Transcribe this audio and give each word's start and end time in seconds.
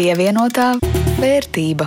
Pievienotā 0.00 0.78
vērtība. 1.20 1.84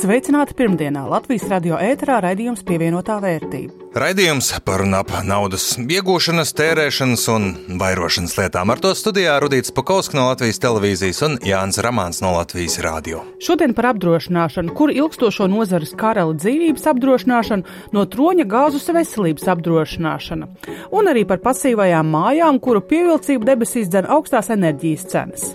Sveicināti 0.00 0.54
pirmdienā 0.56 1.02
Latvijas 1.04 1.42
radio 1.50 1.76
ēterā 1.76 2.22
raidījums 2.24 2.62
Pievienotā 2.64 3.18
vērtība. 3.20 3.90
Raidījums 4.00 4.48
par 4.64 4.86
un 4.86 4.96
ap 4.96 5.12
naudas 5.28 5.66
iegūšanas, 5.82 6.54
tērēšanas 6.56 7.24
un 7.34 7.44
vairošanas 7.82 8.38
lietām. 8.38 8.72
Ar 8.72 8.80
to 8.80 8.94
studijā 8.96 9.34
Rudīts 9.44 9.74
Pakausks 9.76 10.16
no 10.16 10.30
Latvijas 10.30 10.62
televīzijas 10.64 11.20
un 11.28 11.36
Jānis 11.44 11.82
Ramāns 11.84 12.22
no 12.24 12.32
Latvijas 12.38 12.78
radio. 12.86 13.20
Šodien 13.36 13.76
par 13.76 13.90
apdrošināšanu, 13.92 14.72
kur 14.80 14.94
ilgstošo 14.96 15.50
nozares 15.52 15.92
karali 16.00 16.40
dzīvības 16.40 16.88
apdrošināšanu, 16.94 17.76
no 17.92 18.06
troņa 18.16 18.48
gāzes 18.48 18.88
veselības 18.96 19.44
apdrošināšana, 19.58 20.48
un 20.88 21.12
arī 21.12 21.28
par 21.28 21.44
pasīvajām 21.44 22.16
mājām, 22.16 22.64
kuru 22.64 22.80
pievilcību 22.80 23.52
debesīs 23.52 23.92
dzen 23.92 24.08
augstās 24.08 24.48
enerģijas 24.56 25.08
cenas. 25.12 25.48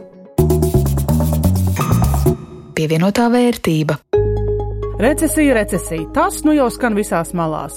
Pievienotā 2.82 3.28
vērtība. 3.30 3.94
Recesija, 5.02 5.54
recesija. 5.54 6.08
Tas 6.16 6.40
nu 6.42 6.56
jau 6.56 6.66
skan 6.74 6.96
visās 6.98 7.30
malās. 7.38 7.76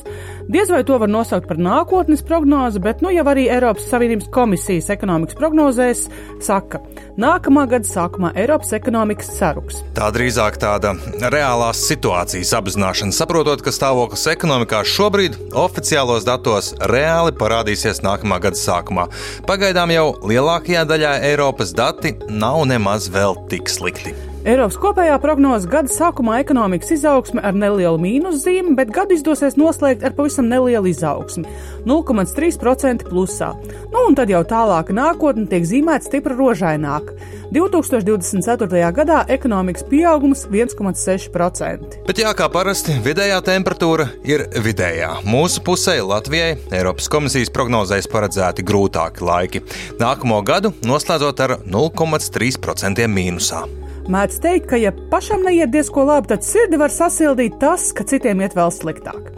Diez 0.49 0.71
vai 0.73 0.81
to 0.89 0.97
var 1.03 1.11
nosaukt 1.13 1.45
par 1.51 1.61
nākotnes 1.61 2.23
prognozi, 2.25 2.81
bet 2.81 3.05
nu 3.05 3.13
jau 3.13 3.27
arī 3.29 3.45
Eiropas 3.53 3.85
Savienības 3.91 4.31
komisijas 4.33 4.89
ekonomikas 4.95 5.37
prognozēs 5.37 6.07
saka, 6.41 6.81
nākamā 7.21 7.67
gada 7.69 7.85
sākumā 7.85 8.33
Eiropas 8.33 8.73
ekonomikas 8.81 9.29
saruks. 9.37 9.85
Tā 9.93 10.09
drīzāk 10.17 10.57
tāda 10.65 10.97
reālās 11.37 11.85
situācijas 11.85 12.57
apzināšana, 12.57 13.13
saprotot, 13.13 13.61
ka 13.61 13.77
stāvoklis 13.77 14.25
ekonomikā 14.33 14.81
šobrīd 14.89 15.37
oficiālos 15.53 16.25
datos 16.25 16.73
reāli 16.89 17.37
parādīsies 17.37 18.01
nākamā 18.09 18.41
gada 18.49 18.57
sākumā. 18.57 19.11
Pagaidām 19.45 19.93
jau 19.93 20.13
lielākajā 20.33 20.89
daļā 20.89 21.19
Eiropas 21.35 21.77
dati 21.77 22.17
nav 22.33 22.63
nemaz 22.73 23.13
vēl 23.13 23.45
tik 23.53 23.69
slikti. 23.69 24.24
Eiropas 24.45 24.77
kopējā 24.77 25.15
prognoze 25.23 25.65
gada 25.73 25.89
sākumā 25.89 26.35
ekonomikas 26.43 26.91
izaugsme 26.99 27.41
ar 27.41 27.57
nelielu 27.57 27.97
mīnuszīmi, 27.97 28.75
bet 28.77 28.91
gadu 28.93 29.17
izdosies 29.17 29.55
noslēgt 29.57 30.03
ar 30.05 30.13
pavisam 30.13 30.51
nelielu 30.51 30.91
izaugsmi- 30.91 31.47
0,3% 31.89 33.07
plusā. 33.09 33.55
Nu, 33.89 34.03
un 34.07 34.15
tad 34.15 34.29
jau 34.29 34.43
tālāka 34.45 34.93
nākotne 34.93 35.49
tiek 35.49 35.65
zīmēta 35.65 36.05
stipri 36.05 36.37
rožaināk. 36.37 37.09
2024. 37.53 38.93
gadā 38.93 39.25
ekonomikas 39.29 39.83
pieaugums 39.89 40.45
1,6%. 40.51 42.05
Bet 42.07 42.17
jā, 42.17 42.35
kā 42.35 42.51
parasti, 42.53 42.93
vidējā 43.01 43.41
temperatūra 43.41 44.11
ir 44.25 44.45
vidējā. 44.53 45.25
Mūsu 45.25 45.65
pusē 45.65 45.97
Latvijai 46.05 46.59
Eiropas 46.71 47.09
komisijas 47.09 47.49
prognozēs 47.49 48.07
paredzēti 48.13 48.63
grūtāki 48.63 49.25
laiki. 49.25 49.63
Nākamo 49.97 50.45
gadu 50.45 50.75
noslēdzot 50.83 51.41
ar 51.41 51.57
0,3% 51.65 53.09
mīnusā. 53.09 53.84
Mēdz 54.05 54.37
teikt, 54.45 54.67
ka, 54.69 54.77
ja 54.77 54.91
pašam 55.13 55.47
neiet 55.47 55.71
diezko 55.73 56.03
labi, 56.05 56.29
tad 56.35 56.45
sirdi 56.45 56.77
var 56.77 56.93
sasildīt 56.93 57.57
tas, 57.63 57.87
ka 57.97 58.05
citiem 58.05 58.43
iet 58.45 58.57
vēl 58.57 58.73
sliktāk. 58.75 59.31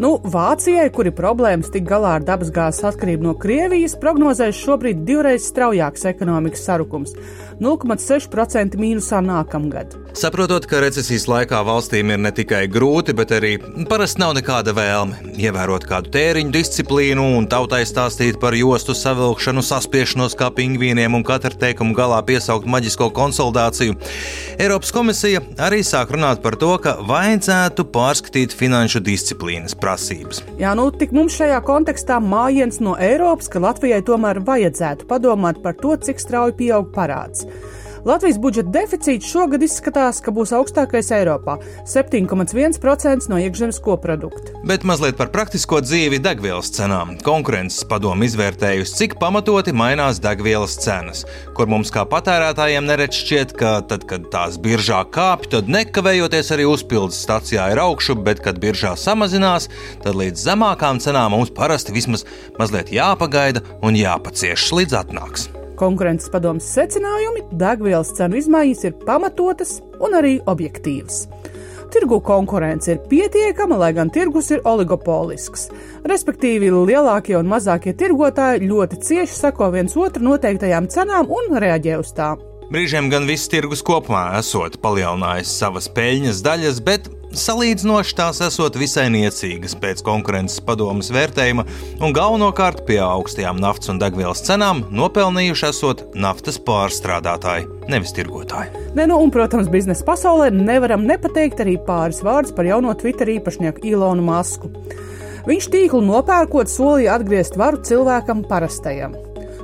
Nu, 0.00 0.14
Vācijai, 0.24 0.86
kur 0.96 1.10
ir 1.10 1.12
problēmas 1.12 1.68
tik 1.74 1.84
galā 1.84 2.14
ar 2.16 2.22
dabasgāzes 2.24 2.86
atkarību 2.88 3.26
no 3.26 3.34
Krievijas, 3.36 3.98
prognozēs 4.00 4.56
šobrīd 4.56 5.02
divreiz 5.04 5.44
straujāks 5.44 6.06
ekonomikas 6.08 6.62
sarukums- 6.64 7.12
0,6% 7.60 8.78
mīnusā 8.80 9.20
nākamgad. 9.20 9.92
Saprotot, 10.16 10.64
ka 10.66 10.80
recesijas 10.80 11.26
laikā 11.28 11.60
valstīm 11.68 12.12
ir 12.14 12.18
ne 12.18 12.32
tikai 12.32 12.66
grūti, 12.72 13.14
bet 13.14 13.28
arī 13.28 13.58
parasti 13.88 14.20
nav 14.20 14.32
nekāda 14.36 14.72
vēlme 14.72 15.36
ievērot 15.36 15.84
kādu 15.84 16.08
tēriņu 16.08 16.50
disciplīnu 16.50 17.36
un 17.36 17.46
tautai 17.46 17.84
stāstīt 17.84 18.40
par 18.40 18.52
jostu 18.52 18.96
savilkšanu, 18.96 19.60
saspiešanos 19.60 20.34
kā 20.34 20.48
pingvīniem 20.48 21.14
un 21.14 21.22
katra 21.22 21.50
teikuma 21.50 21.94
galā 21.94 22.22
piesaukt 22.24 22.64
maģisko 22.64 23.12
konsolidāciju, 23.12 23.94
Eiropas 24.58 24.92
komisija 24.92 25.40
arī 25.58 25.84
sāk 25.84 26.08
runāt 26.08 26.40
par 26.40 26.56
to, 26.56 26.78
ka 26.78 26.96
vajadzētu 26.96 27.84
pārskatīt 27.84 28.56
finanšu 28.56 29.00
disciplīnas 29.04 29.74
prasības. 29.74 29.89
Jā, 30.60 30.74
nu 30.78 30.88
tik 30.94 31.14
mums 31.16 31.34
šajā 31.40 31.58
kontekstā 31.66 32.20
mājiens 32.22 32.80
no 32.84 32.96
Eiropas, 33.00 33.50
ka 33.50 33.62
Latvijai 33.62 34.02
tomēr 34.06 34.42
vajadzētu 34.46 35.08
padomāt 35.10 35.62
par 35.64 35.78
to, 35.80 35.96
cik 35.96 36.22
strauji 36.22 36.58
pieaug 36.62 36.92
parāds. 36.94 37.46
Latvijas 38.04 38.38
budžeta 38.40 38.70
deficīts 38.72 39.28
šogad 39.28 39.60
izskatās, 39.64 40.22
ka 40.24 40.32
būs 40.32 40.54
augstākais 40.56 41.10
Eiropā- 41.12 41.58
7,1% 41.94 43.28
no 43.28 43.36
iekšzemes 43.36 43.80
koprodukta. 43.84 44.56
Bet 44.64 44.84
mazliet 44.88 45.18
par 45.18 45.28
praktisko 45.28 45.80
dzīvi 45.84 46.18
degvielas 46.18 46.70
cenām. 46.70 47.20
Konkurences 47.22 47.84
padomu 47.84 48.24
izvērtējusi, 48.24 48.96
cik 48.96 49.18
pamatoti 49.20 49.72
mainās 49.72 50.18
degvielas 50.18 50.78
cenas, 50.80 51.24
kur 51.54 51.66
mums 51.66 51.90
kā 51.90 52.06
patērētājiem 52.06 52.84
neredz 52.88 53.14
šķiet, 53.20 53.52
ka 53.52 53.80
tad, 53.82 54.06
kad 54.06 54.30
tās 54.30 54.56
biržā 54.56 55.04
kāpj, 55.04 55.50
tad 55.50 55.68
nekavējoties 55.68 56.50
arī 56.56 56.64
uzpildes 56.64 57.20
stacijā 57.20 57.70
ir 57.72 57.78
augšu, 57.78 58.16
bet 58.24 58.40
kad 58.40 58.58
biržā 58.58 58.96
samazinās, 58.96 59.68
tad 60.02 60.14
līdz 60.14 60.40
zemākām 60.40 61.00
cenām 61.00 61.36
mums 61.36 61.50
parasti 61.50 61.92
vismaz 61.92 62.24
mazliet 62.58 62.88
jāpagaida 62.88 63.60
un 63.82 63.94
jāpacieš 63.94 64.72
līdz 64.72 65.02
atnāks. 65.04 65.59
Konkurences 65.80 66.28
padomas 66.28 66.66
secinājumi- 66.76 67.46
degvielas 67.62 68.12
cenu 68.16 68.36
izmaiņas 68.36 68.84
ir 68.84 68.98
pamatotas 69.06 69.78
un 70.00 70.12
arī 70.18 70.34
objektīvas. 70.44 71.22
Tirgu 71.90 72.20
konkurence 72.22 72.92
ir 72.92 72.98
pietiekama, 73.10 73.78
lai 73.78 73.92
gan 73.92 74.10
tirgus 74.10 74.50
ir 74.50 74.60
oligopolisks. 74.64 75.70
Respektīvi, 76.04 76.68
lielākie 76.70 77.34
un 77.38 77.48
mazākie 77.48 77.94
tirgotāji 77.96 78.68
ļoti 78.68 79.00
cieši 79.06 79.34
seko 79.40 79.72
viens 79.72 79.96
otru 79.96 80.22
noteiktajām 80.22 80.86
cenām 80.86 81.32
un 81.32 81.56
reaģē 81.56 81.98
uz 81.98 82.12
tām. 82.12 82.38
Brīžiem 82.70 83.10
gan 83.10 83.26
viss 83.26 83.48
tirgus 83.48 83.82
kopumā 83.82 84.38
esot 84.38 84.76
palielinājis 84.82 85.56
savas 85.62 85.88
peļņas 85.88 86.42
daļas, 86.46 86.84
bet 86.84 87.08
Salīdzinoši 87.30 88.14
tās 88.18 88.40
esot 88.42 88.74
visai 88.74 89.04
niecīgas 89.14 89.76
pēc 89.78 90.00
konkurences 90.02 90.58
padomas 90.66 91.12
vērtējuma, 91.14 91.62
un 92.02 92.14
galvenokārt 92.16 92.82
pie 92.88 92.96
augstajām 93.04 93.60
naftas 93.62 93.92
un 93.92 94.00
degvielas 94.02 94.42
cenām 94.48 94.82
nopelnījuši 94.90 95.68
esot 95.68 96.02
naftas 96.18 96.58
pārstrādātāji, 96.66 97.68
nevis 97.92 98.16
tirgotāji. 98.16 98.74
Ne, 98.98 99.06
nu, 99.06 99.20
un, 99.22 99.30
protams, 99.30 99.70
biznesa 99.70 100.02
pasaulē 100.08 100.50
nevaram 100.50 101.06
nepateikt 101.06 101.62
arī 101.62 101.76
pāris 101.86 102.18
vārdus 102.26 102.56
par 102.56 102.66
jauno 102.66 102.96
Twitter 102.98 103.30
īpašnieku 103.38 103.86
Ilonu 103.92 104.26
Masku. 104.26 104.72
Viņš 105.46 105.70
tīklu 105.70 106.02
nopērkot 106.10 106.68
solīja 106.68 107.14
atgriezt 107.20 107.54
varu 107.60 107.78
cilvēkam 107.86 108.42
parastajam 108.50 109.14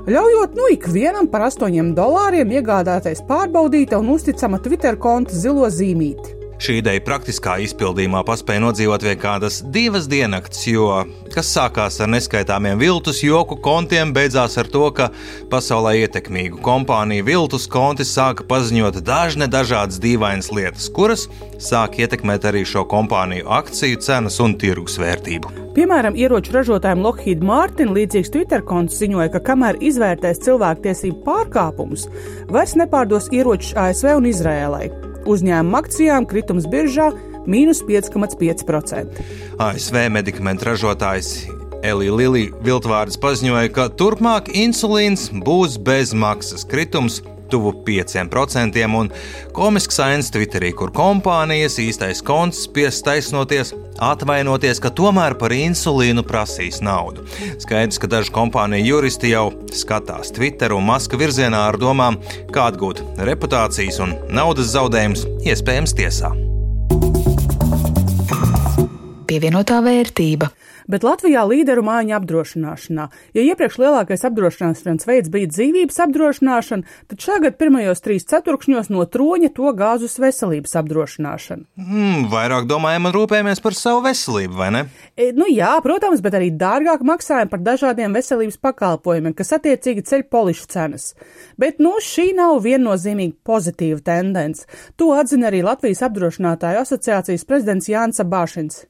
ļaujot 0.06 0.54
nu 0.54 0.68
ikvienam 0.70 1.26
par 1.26 1.48
8 1.48 1.90
dolāriem 1.98 2.54
iegādāties 2.60 3.24
pārbaudīta 3.26 3.98
un 3.98 4.14
uzticama 4.14 4.62
Twitter 4.62 4.94
konta 5.02 5.34
zilo 5.34 5.66
zīmīti. 5.66 6.35
Šī 6.56 6.78
ideja 6.80 7.02
praktiskā 7.04 7.58
izpildījumā 7.66 8.22
paspēja 8.24 8.62
nodzīvot 8.64 9.02
vien 9.04 9.18
kādas 9.20 9.58
divas 9.72 10.06
diennakts, 10.08 10.62
jo 10.70 10.88
kas 11.34 11.50
sākās 11.52 11.98
ar 12.00 12.08
neskaitāmiem 12.08 12.80
viltus 12.80 13.20
joku 13.20 13.58
kontiem, 13.60 14.14
beidzās 14.16 14.56
ar 14.56 14.70
to, 14.72 14.86
ka 14.96 15.10
pasaulē 15.52 15.92
ietekmīgu 16.06 16.62
kompāniju 16.64 17.26
viltus 17.28 17.66
konti 17.68 18.06
sāka 18.08 18.46
paziņot 18.48 19.02
dažne 19.04 19.50
dažādas 19.52 20.00
dīvainas 20.00 20.48
lietas, 20.56 20.88
kuras 20.88 21.26
sāk 21.60 21.98
ietekmēt 22.00 22.48
arī 22.48 22.64
šo 22.64 22.86
kompāniju 22.88 23.50
akciju 23.58 24.00
cenas 24.06 24.40
un 24.40 24.56
tirgus 24.56 24.96
vērtību. 25.02 25.52
Piemēram, 25.76 26.16
ieroču 26.16 26.54
ražotājiem 26.56 27.04
Lockheed 27.04 27.44
Martin 27.44 27.92
līdzīgs 27.92 28.32
Twitter 28.32 28.64
konts 28.64 28.96
ziņoja, 29.02 29.28
ka 29.34 29.42
kamēr 29.50 29.76
izvērtēs 29.84 30.40
cilvēktiesību 30.46 31.20
pārkāpumus, 31.26 32.08
vairs 32.48 32.72
nepārdos 32.80 33.28
ieročus 33.36 33.76
ASV 33.76 34.16
un 34.16 34.30
Izrēlai 34.32 34.88
uzņēmuma 35.26 35.82
akcijām 35.82 36.26
kritums 36.30 36.66
biržā- 36.70 37.10
mīnus 37.52 37.82
5,5%. 37.86 39.22
ASV 39.58 40.08
medikamentu 40.10 40.70
ražotājs 40.70 41.46
Elija 41.82 42.14
Lilija 42.14 42.52
Viltvārds 42.64 43.18
paziņoja, 43.20 43.72
ka 43.72 43.88
turpmāk 43.88 44.48
insulīns 44.54 45.28
būs 45.30 45.76
bez 45.78 46.14
maksas 46.14 46.64
kritums 46.66 47.20
tuvu 47.50 47.72
5%, 47.86 48.84
un 49.00 49.10
komisks 49.56 50.00
ains 50.02 50.30
Twitterī, 50.34 50.72
kur 50.76 50.92
kompānijas 50.94 51.78
īstais 51.82 52.22
konts 52.26 52.64
spiest 52.66 53.04
taisnoties, 53.06 53.72
atvainoties, 54.02 54.80
ka 54.82 54.90
tomēr 54.90 55.36
par 55.40 55.54
insulīnu 55.56 56.24
prasīs 56.26 56.82
naudu. 56.84 57.24
Skaidrs, 57.62 58.00
ka 58.02 58.10
daži 58.10 58.34
kompāniju 58.34 58.90
juristi 58.96 59.32
jau 59.32 59.48
skatās 59.74 60.34
Twitter 60.36 60.76
un 60.76 60.86
Maska 60.88 61.18
virzienā 61.20 61.66
ar 61.70 61.80
domām, 61.80 62.20
kā 62.52 62.68
atgūt 62.72 63.02
reputācijas 63.28 64.00
un 64.04 64.16
naudas 64.32 64.74
zaudējumus 64.74 65.26
iespējams 65.46 65.96
tiesā. 65.96 66.34
Pievienotā 69.26 69.80
vērtība. 69.82 70.52
Bet 70.90 71.02
Latvijā 71.06 71.42
līderu 71.48 71.82
mājiņa 71.86 72.14
apdrošināšanā. 72.20 73.06
Ja 73.34 73.42
iepriekš 73.42 73.78
lielākais 73.82 74.22
apdrošināšanas 74.28 75.06
veids 75.08 75.30
bija 75.32 75.50
dzīvības 75.50 75.98
apdrošināšana, 76.04 76.96
tad 77.10 77.24
šogad 77.24 77.56
pirmajos 77.58 78.04
trīs 78.04 78.26
ceturkšņos 78.30 78.90
no 78.94 79.02
troņa 79.10 79.50
to 79.56 79.72
gāzus 79.78 80.14
veselības 80.22 80.76
apdrošināšana. 80.80 81.66
Mm, 81.80 82.28
vairāk 82.30 82.68
domājam 82.70 83.10
un 83.10 83.16
rūpējamies 83.16 83.62
par 83.64 83.74
savu 83.78 84.04
veselību, 84.06 84.58
vai 84.60 84.70
ne? 84.76 84.84
E, 85.16 85.32
nu 85.36 85.48
jā, 85.50 85.72
protams, 85.82 86.22
bet 86.24 86.38
arī 86.38 86.52
dārgāk 86.54 87.02
maksājam 87.06 87.50
par 87.50 87.64
dažādiem 87.66 88.14
veselības 88.16 88.60
pakalpojumiem, 88.62 89.34
kas 89.36 89.56
attiecīgi 89.58 90.06
ceļ 90.06 90.26
polišu 90.30 90.70
cenas. 90.70 91.10
Bet 91.58 91.82
nu, 91.82 91.96
šī 92.02 92.30
nav 92.38 92.60
viennozīmīgi 92.66 93.38
pozitīva 93.46 94.02
tendence. 94.06 94.70
To 95.00 95.10
atzina 95.18 95.50
arī 95.50 95.64
Latvijas 95.66 96.04
apdrošinātāju 96.06 96.84
asociācijas 96.84 97.46
prezidents 97.48 97.90
Jānis 97.90 98.22
Abāšins. 98.22 98.84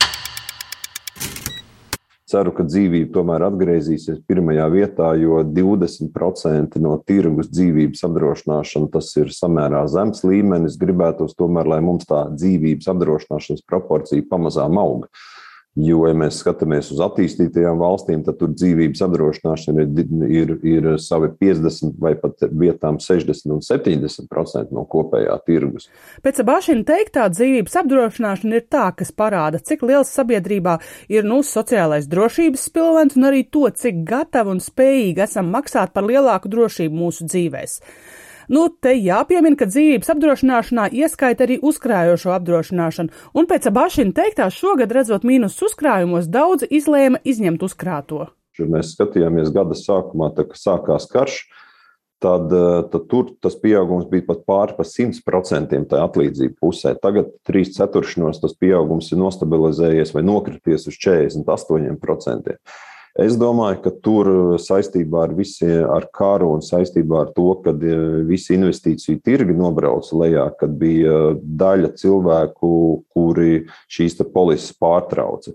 Ceru, 2.26 2.50
ka 2.50 2.64
dzīvība 2.66 3.12
tomēr 3.14 3.44
atgriezīsies 3.46 4.18
pirmajā 4.26 4.64
vietā, 4.72 5.12
jo 5.14 5.44
20% 5.46 6.80
no 6.82 6.96
tirgus 7.06 7.52
dzīvības 7.52 8.02
apdrošināšana 8.08 8.90
tas 8.96 9.12
ir 9.20 9.30
samērā 9.30 9.84
zems 9.92 10.24
līmenis. 10.26 10.74
Gribētos 10.80 11.38
tomēr, 11.38 11.70
lai 11.70 11.78
mums 11.86 12.08
tā 12.10 12.24
dzīvības 12.34 12.90
apdrošināšanas 12.90 13.62
proporcija 13.70 14.26
pamazām 14.26 14.82
auga. 14.82 15.06
Jo, 15.76 16.06
ja 16.08 16.16
mēs 16.16 16.38
skatāmies 16.40 16.88
uz 16.94 17.02
attīstītajām 17.04 17.76
valstīm, 17.82 18.22
tad 18.24 18.38
tur 18.40 18.54
dzīvības 18.54 19.02
apdrošināšana 19.04 19.84
ir, 19.84 20.06
ir, 20.32 20.52
ir 20.64 20.88
savi 21.04 21.28
50 21.36 21.98
vai 22.00 22.14
pat 22.16 22.46
vietām 22.48 22.96
60 23.02 23.52
un 23.52 23.60
70% 23.60 24.72
no 24.72 24.86
kopējā 24.88 25.36
tirgus. 25.44 25.90
Pēc 26.24 26.40
Abašina 26.40 26.86
teiktā 26.88 27.28
dzīvības 27.28 27.76
apdrošināšana 27.82 28.56
ir 28.56 28.64
tā, 28.72 28.86
kas 28.96 29.12
parāda, 29.12 29.60
cik 29.60 29.84
liels 29.84 30.14
sabiedrībā 30.16 30.78
ir 31.12 31.28
nu 31.28 31.42
sociālais 31.44 32.08
drošības 32.08 32.68
spilvens 32.70 33.20
un 33.20 33.28
arī 33.28 33.44
to, 33.44 33.68
cik 33.68 34.00
gatavi 34.08 34.56
un 34.56 34.64
spējīgi 34.64 35.26
esam 35.28 35.52
maksāt 35.52 35.92
par 35.92 36.08
lielāku 36.08 36.48
drošību 36.56 37.04
mūsu 37.04 37.28
dzīvēs. 37.28 37.82
Nu, 38.52 38.68
te 38.70 38.94
jāpiemina, 38.94 39.58
ka 39.58 39.68
dzīvības 39.70 40.12
apdrošināšanā 40.14 40.88
ieskaita 40.94 41.46
arī 41.46 41.58
uzkrājošo 41.66 42.32
apdrošināšanu, 42.36 43.12
un 43.34 43.50
pēc 43.50 43.68
abašina 43.70 44.14
teiktā 44.16 44.48
šogad 44.54 44.94
redzot 44.94 45.26
mīnus 45.26 45.58
uzkrājumos, 45.66 46.30
daudzi 46.30 46.70
izlēma 46.78 47.22
izņemt 47.26 47.64
uzkrāto. 47.66 48.30
Mēs 48.56 48.94
skatījāmies 48.94 49.52
gada 49.52 49.76
sākumā, 49.76 50.30
tā, 50.36 50.46
kad 50.48 50.60
sākās 50.60 51.08
karš, 51.12 51.42
tad, 52.22 52.52
eh, 52.52 52.82
tad 52.92 53.08
tur 53.10 53.34
tas 53.42 53.58
pieaugums 53.60 54.08
bija 54.10 54.24
pat 54.30 54.44
pāri 54.48 54.76
par 54.78 54.88
100% 54.88 55.90
tajā 55.90 56.08
atlīdzību 56.08 56.56
pusē. 56.62 56.94
Tagad 57.02 57.34
trīs 57.46 57.74
ceturkšņos 57.76 58.40
tas 58.40 58.56
pieaugums 58.56 59.12
ir 59.12 59.20
nostabilizējies 59.20 60.14
vai 60.16 60.24
nokrities 60.24 60.88
uz 60.88 60.96
48%. 60.96 62.56
Es 63.16 63.32
domāju, 63.40 63.78
ka 63.80 63.90
tur 64.04 64.28
saistībā 64.60 65.22
ar 65.24 65.30
visiem, 65.36 65.86
ar 65.88 66.04
karu 66.12 66.50
un 66.52 66.64
saistībā 66.64 67.22
ar 67.24 67.30
to, 67.32 67.46
ka 67.64 67.72
e, 67.72 67.94
visi 68.28 68.52
investīciju 68.58 69.22
tirgi 69.24 69.56
nobrauca 69.56 70.18
lejā, 70.20 70.44
kad 70.60 70.74
bija 70.76 71.32
daļa 71.40 71.94
cilvēku, 71.96 72.70
kuri 73.16 73.64
šīs 73.88 74.20
polises 74.34 74.76
pārtrauca. 74.76 75.54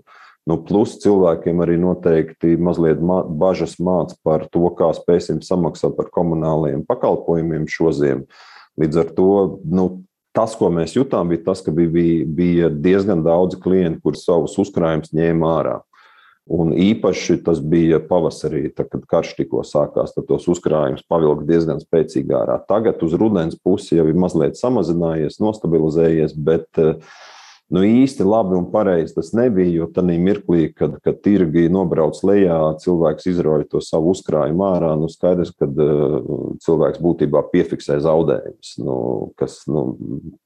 Nu, 0.50 0.56
plus 0.66 0.96
cilvēkiem 1.04 1.62
arī 1.62 1.76
noteikti 1.78 2.56
mazliet 2.58 2.98
bažas 3.38 3.76
māca 3.78 4.18
par 4.26 4.48
to, 4.50 4.64
kā 4.74 4.90
spēsim 4.96 5.38
samaksāt 5.46 5.94
par 5.94 6.10
komunālajiem 6.10 6.82
pakalpojumiem 6.88 7.68
šoziem. 7.70 8.24
Līdz 8.80 9.04
ar 9.04 9.14
to 9.14 9.30
nu, 9.62 9.86
tas, 10.34 10.58
ko 10.58 10.72
mēs 10.74 10.96
jutām, 10.96 11.30
bija 11.30 11.44
tas, 11.52 11.62
ka 11.62 11.70
bija, 11.70 12.26
bija 12.26 12.74
diezgan 12.74 13.22
daudzi 13.22 13.62
klienti, 13.62 14.02
kurus 14.02 14.26
savus 14.26 14.58
uzkrājumus 14.58 15.14
ņēma 15.14 15.54
ārā. 15.60 15.78
Un 16.50 16.72
īpaši 16.74 17.36
tas 17.46 17.60
bija 17.62 18.00
pavasarī, 18.02 18.64
tad, 18.74 18.88
kad 18.90 19.04
karš 19.06 19.36
tikko 19.38 19.60
sākās, 19.66 20.10
tad 20.16 20.26
tos 20.26 20.48
uzkrājumus 20.50 21.04
pavilka 21.06 21.46
diezgan 21.46 21.78
spēcīgi 21.78 22.34
ārā. 22.34 22.56
Tagad 22.66 23.02
uz 23.06 23.14
rudens 23.18 23.54
pusi 23.62 23.94
jau 23.94 24.08
ir 24.10 24.18
mazliet 24.18 24.58
samazinājies, 24.58 25.38
nostabilizējies, 25.42 26.34
bet 26.34 26.82
uh, 26.82 26.98
nu, 27.72 27.82
īsti 27.86 28.24
labi 28.26 28.56
un 28.58 28.66
pareizi 28.72 29.16
tas 29.16 29.32
nebija. 29.36 29.70
Jo 29.72 29.88
tajā 29.92 30.18
mirklī, 30.20 30.66
kad, 30.76 30.98
kad 31.04 31.20
tirgi 31.24 31.68
nobrauc 31.72 32.18
lejā, 32.26 32.58
cilvēks 32.82 33.28
izrauj 33.32 33.66
to 33.72 33.80
savu 33.84 34.12
uzkrājumu 34.12 34.66
ārā. 34.68 34.92
Nu, 35.00 35.08
skaidrs, 35.12 35.54
ka 35.56 35.68
uh, 35.68 36.18
cilvēks 36.64 37.00
būtībā 37.02 37.44
piefiksē 37.52 37.98
zaudējumus, 38.04 38.74
nu, 38.82 38.96
kas 39.40 39.62
nu, 39.70 39.86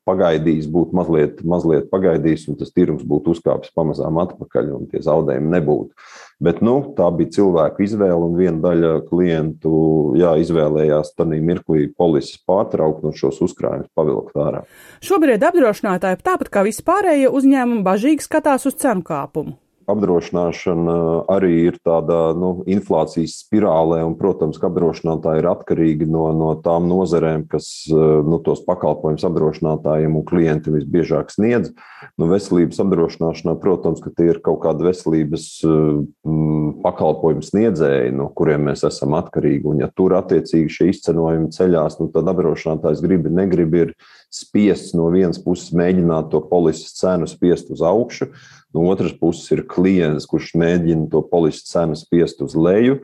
pagaidīs, 0.09 0.71
būtu 0.71 0.97
mazliet, 0.97 1.43
mazliet 1.47 1.91
pagaidījis, 1.93 2.47
un 2.53 2.61
tas 2.61 2.73
tirgus 2.75 3.07
būtu 3.07 3.35
uzkāpis 3.35 3.75
pamazām 3.77 4.23
atpakaļ, 4.23 4.73
un 4.79 4.89
tie 4.93 5.03
zaudējumi 5.05 5.53
nebūtu. 5.59 6.09
Bet 6.37 6.59
nu, 6.61 6.75
tā 6.99 7.07
bija 7.17 7.33
cilvēku 7.39 7.81
izvēle, 7.87 8.21
un 8.21 8.35
viena 8.37 8.61
daļa 8.61 8.93
klientu 9.09 9.77
jā, 10.21 10.35
izvēlējās 10.43 11.15
tajā 11.17 11.41
mirklī 11.41 11.87
polises 11.97 12.37
pārtraukt 12.45 13.07
un 13.09 13.17
šos 13.17 13.41
uzkrājumus 13.47 13.89
pavilkt 13.97 14.37
ārā. 14.37 14.67
Šobrīd 15.05 15.47
apdrošinātāji, 15.49 16.21
tāpat 16.27 16.53
kā 16.53 16.67
vispārējie 16.69 17.33
uzņēmumi, 17.33 17.87
bažīgi 17.87 18.29
skatās 18.29 18.69
uz 18.69 18.77
cenu 18.83 19.07
kāpumu 19.07 19.57
apdrošināšana 19.91 20.97
arī 21.33 21.53
ir 21.69 21.79
tādā 21.87 22.35
nu, 22.39 22.51
inflācijas 22.71 23.39
spirālē, 23.45 24.03
un, 24.07 24.17
protams, 24.19 24.59
ka 24.61 24.69
apdrošinātāji 24.71 25.43
ir 25.43 25.49
atkarīgi 25.51 26.09
no, 26.11 26.27
no 26.37 26.53
tām 26.65 26.89
nozarēm, 26.91 27.47
kas 27.51 27.69
nu, 27.91 28.41
tos 28.45 28.65
pakalpojumus 28.67 29.27
apdrošinātājiem 29.29 30.19
un 30.19 30.27
klientiem 30.27 30.79
visbiežāk 30.81 31.31
sniedz. 31.35 31.73
Nu, 32.19 32.29
veselības 32.31 32.81
apdrošināšanā, 32.83 33.57
protams, 33.63 34.03
ka 34.05 34.13
tie 34.17 34.31
ir 34.35 34.43
kaut 34.45 34.61
kādi 34.65 34.89
veselības 34.89 35.47
mm, 35.67 36.83
pakalpojumu 36.85 37.47
sniedzēji, 37.47 38.15
no 38.17 38.29
kuriem 38.37 38.67
mēs 38.71 38.85
esam 38.89 39.17
atkarīgi. 39.19 39.71
Un, 39.71 39.83
ja 39.85 39.91
tur 39.95 40.17
attiecīgi 40.19 40.73
šie 40.73 40.91
izcenojumi 40.93 41.53
ceļās, 41.55 42.01
nu, 42.03 42.11
tad 42.15 42.29
apdrošinātājs 42.35 43.03
grib, 43.05 43.31
negrib, 43.33 43.79
ir 43.79 43.95
spiests 44.33 44.95
no 44.97 45.09
vienas 45.15 45.39
puses 45.43 45.73
mēģināt 45.77 46.31
to 46.33 46.43
polises 46.51 46.97
cenu 46.99 47.29
spiest 47.31 47.71
uz 47.73 47.85
augšu 47.85 48.31
No 48.77 48.83
otras 48.91 49.13
puses 49.17 49.49
ir 49.55 49.63
klients, 49.71 50.27
kurš 50.29 50.51
mēģina 50.61 51.07
to 51.09 51.23
polises 51.31 51.65
cenu 51.71 51.97
spiest 51.97 52.43
uz 52.45 52.53
leju. 52.59 52.99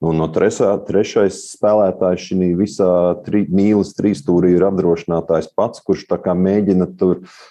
Un 0.00 0.16
no 0.16 0.28
trešā, 0.32 0.70
trešais 0.86 1.42
spēlētājs 1.50 2.30
šī 2.30 2.48
visā 2.56 2.88
tri, 3.26 3.42
mīlas 3.52 3.90
trīsstūrī 3.98 4.54
ir 4.54 4.64
apdrošinātājs 4.70 5.50
pats, 5.58 5.82
kurš 5.84 6.06
mēģina 6.08 6.88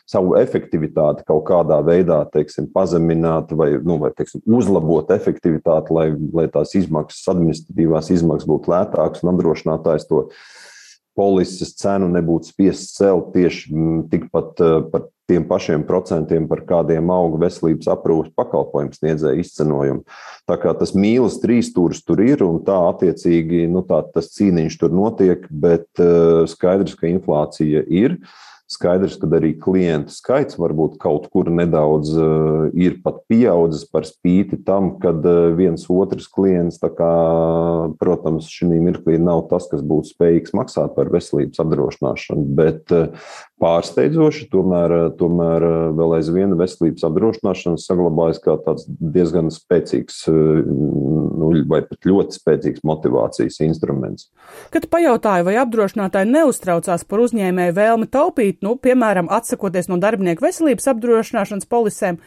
savu 0.09 0.37
efektivitāti 0.41 1.27
kaut 1.27 1.45
kādā 1.51 1.77
veidā 1.85 2.23
teiksim, 2.33 2.71
pazemināt 2.73 3.51
vai, 3.51 3.75
nu, 3.77 3.99
vai 4.01 4.09
teiksim, 4.17 4.41
uzlabot 4.47 5.11
efektivitāti, 5.13 5.93
lai, 5.93 6.07
lai 6.33 6.47
tās 6.49 6.73
izmaksas, 6.79 7.27
administratīvās 7.35 8.09
izmaksas 8.15 8.49
būtu 8.49 8.73
lētākas 8.73 9.21
un 9.21 9.35
apdrošinātājs 9.35 10.09
to 10.09 10.29
polises 11.17 11.73
cenu 11.79 12.09
nebūtu 12.13 12.53
spiests 12.53 12.97
celt 12.99 13.31
tieši 13.35 13.73
mm, 13.73 14.01
tikpat 14.11 14.63
eh, 14.63 14.79
par 14.91 15.07
tiem 15.27 15.43
pašiem 15.43 15.83
procentiem, 15.83 16.45
par 16.47 16.61
kādiem 16.69 17.09
auga 17.11 17.41
veselības 17.41 17.89
aprūpas 17.91 18.31
pakalpojumu 18.37 18.95
sniedzēja 18.95 19.41
izcenojumi. 19.41 20.05
Tā 20.47 20.55
kā 20.61 20.71
tas 20.79 20.93
mīlas 20.95 21.41
trīs 21.43 21.73
stūris 21.73 21.99
tur 22.07 22.21
ir, 22.23 22.45
un 22.45 22.61
tā 22.63 22.77
attiecīgi 22.93 23.65
nu, 23.67 23.83
tā, 23.89 24.05
tas 24.13 24.31
cīniņš 24.37 24.77
tur 24.79 24.95
notiek, 24.95 25.43
bet 25.51 25.89
uh, 25.99 26.45
skaidrs, 26.47 26.95
ka 26.95 27.11
inflācija 27.11 27.83
ir. 27.91 28.15
Uh, 28.21 28.47
Skaidrs, 28.67 29.15
ka 29.15 29.29
arī 29.37 29.53
klientu 29.63 30.11
skaits 30.11 30.57
varbūt 30.59 30.97
kaut 30.99 31.29
kur 31.31 31.47
nedaudz 31.47 32.09
uh, 32.19 32.65
ir 32.75 32.97
pat 33.03 33.21
pieaudzis 33.31 33.85
par 33.87 34.03
spīti 34.03 34.59
tam, 34.67 34.97
kad 34.99 35.23
uh, 35.23 35.53
viens 35.55 35.85
otrs 35.87 36.27
klients, 36.27 36.81
kā, 36.83 37.13
protams, 38.01 38.49
šī 38.51 38.67
mirklī 38.83 39.15
nav 39.23 39.45
tas, 39.51 39.69
kas 39.71 39.85
būtu 39.87 40.11
spējīgs 40.11 40.55
maksāt 40.57 40.97
par 40.97 41.07
veselības 41.13 41.63
apdrošināšanu, 41.63 42.43
bet 42.59 42.91
uh, 42.91 43.31
pārsteidzoši 43.61 44.47
tomēr, 44.53 44.93
tomēr 45.17 45.65
vēl 45.97 46.15
aizvien 46.19 46.53
veselības 46.59 47.05
apdrošināšana 47.07 47.81
saglabājas 47.81 48.41
kā 48.43 48.57
tāds 48.65 48.85
diezgan 48.87 49.49
spēcīgs 49.53 50.23
nu, 50.29 51.49
vai 51.69 51.81
pat 51.87 52.07
ļoti 52.07 52.37
spēcīgs 52.37 52.85
motivācijas 52.87 53.59
instruments. 53.65 54.29
Kad 54.73 54.89
pajautāju, 54.93 55.47
vai 55.49 55.57
apdrošinātāji 55.63 56.31
neuztraucās 56.35 57.05
par 57.09 57.25
uzņēmēju 57.25 57.77
vēlmi 57.77 58.09
taupīt, 58.13 58.61
nu, 58.65 58.77
piemēram, 58.81 59.31
atsakoties 59.33 59.89
no 59.89 59.97
darbinieku 60.01 60.45
veselības 60.45 60.91
apdrošināšanas 60.93 61.69
polisēm. 61.69 62.21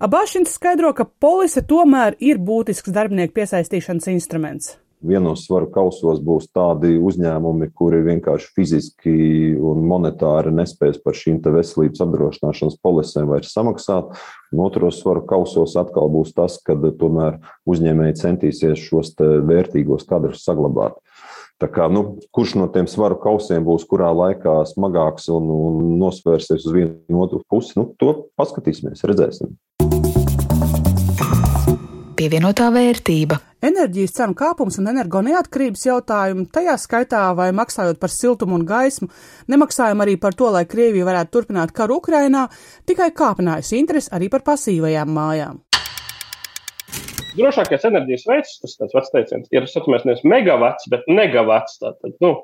Abašins 0.00 0.56
skaidro, 0.56 0.94
ka 0.96 1.04
polise 1.20 1.60
tomēr 1.60 2.16
ir 2.24 2.40
būtisks 2.40 2.94
darbinieku 2.94 3.36
piesaistīšanas 3.36 4.08
instruments 4.14 4.78
vienos 5.00 5.44
svaru 5.46 5.68
kausos 5.72 6.20
būs 6.24 6.48
tādi 6.54 6.96
uzņēmumi, 7.00 7.70
kuri 7.76 8.02
vienkārši 8.06 8.50
fiziski 8.56 9.14
un 9.56 9.82
monetāri 9.88 10.52
nespēs 10.54 11.00
par 11.04 11.16
šīm 11.16 11.40
veselības 11.44 12.02
apdrošināšanas 12.04 12.78
polisēm 12.84 13.30
vairs 13.32 13.54
samaksāt. 13.56 14.12
Un 14.50 14.64
otros 14.64 15.00
svaru 15.00 15.24
kausos 15.28 15.76
atkal 15.80 16.10
būs 16.12 16.34
tas, 16.36 16.58
kad 16.64 16.84
tomēr 17.00 17.40
uzņēmēji 17.70 18.18
centīsies 18.20 18.82
šos 18.82 19.14
vērtīgos 19.20 20.06
kadrus 20.10 20.44
saglabāt. 20.44 20.98
Tā 21.60 21.68
kā, 21.68 21.90
nu, 21.92 22.16
kurš 22.32 22.54
no 22.56 22.70
tiem 22.72 22.86
svaru 22.88 23.18
kausiem 23.20 23.66
būs 23.66 23.84
kurā 23.88 24.08
laikā 24.16 24.62
smagāks 24.70 25.28
un, 25.32 25.50
un 25.52 25.82
nosvērsies 26.00 26.64
uz 26.64 26.72
vienu 26.72 27.20
otru 27.20 27.42
pusi, 27.52 27.76
nu, 27.76 27.90
to 28.00 28.14
paskatīsimies, 28.40 29.04
redzēsim. 29.04 29.52
Pievienotā 32.20 32.66
vērtība. 32.68 33.38
Enerģijas 33.64 34.12
cenu 34.18 34.34
kāpums 34.36 34.74
un 34.76 34.90
energo 34.90 35.22
neatkarības 35.24 35.86
jautājumi, 35.86 36.42
tajā 36.52 36.74
skaitā 36.82 37.22
vai 37.38 37.46
maksājot 37.56 37.96
par 38.02 38.12
siltumu 38.12 38.58
un 38.58 38.66
gaismu, 38.68 39.08
nemaksājam 39.48 40.04
arī 40.04 40.18
par 40.20 40.36
to, 40.36 40.50
lai 40.52 40.66
Krievija 40.68 41.06
varētu 41.08 41.32
turpināt 41.38 41.72
karu 41.72 41.96
Ukrainā, 42.02 42.42
tikai 42.84 43.08
kāpinājas 43.16 43.72
interesi 43.78 44.12
arī 44.12 44.28
par 44.28 44.44
pasīvajām 44.50 45.16
mājām. 45.16 45.62
Drošākais 47.38 47.88
enerģijas 47.88 48.28
veids, 48.28 48.56
tas 48.66 48.76
tāds 48.82 48.98
vecs 48.98 49.14
teiciens, 49.16 49.48
ir, 49.56 49.72
sacamies, 49.72 50.04
nevis 50.04 50.26
megavats, 50.28 50.92
bet 50.92 51.08
negavats. 51.08 51.80
Tātad, 51.80 52.18
nu, 52.20 52.34